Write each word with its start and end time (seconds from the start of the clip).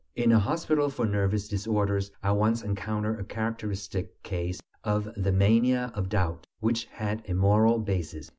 In 0.15 0.31
a 0.31 0.39
hospital 0.39 0.89
for 0.89 1.05
nervous 1.05 1.47
disorders 1.47 2.09
I 2.23 2.31
once 2.31 2.63
encountered 2.63 3.19
a 3.19 3.23
characteristic 3.23 4.23
case 4.23 4.59
of 4.83 5.09
the 5.15 5.31
"mania 5.31 5.91
of 5.93 6.09
doubt" 6.09 6.47
which 6.59 6.85
had 6.85 7.21
a 7.29 7.35
moral 7.35 7.77
basis. 7.77 8.27